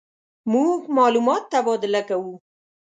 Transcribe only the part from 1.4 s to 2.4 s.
تبادله کوو.